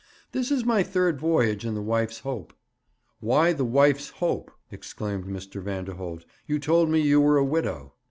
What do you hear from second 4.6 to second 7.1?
exclaimed Mr. Vanderholt. 'You told me